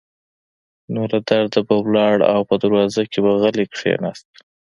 [0.93, 4.29] نو له درده به لاړ او په دروازه کې به غلی کېناست.